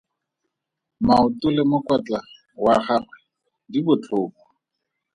[1.05, 2.19] Maoto le mokwatla
[2.63, 3.17] wa gagwe
[3.71, 4.43] di botlhoko.